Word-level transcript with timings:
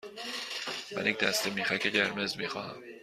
من 0.91 1.05
یک 1.05 1.19
دسته 1.19 1.49
میخک 1.49 1.87
قرمز 1.87 2.37
می 2.37 2.47
خواهم. 2.47 2.83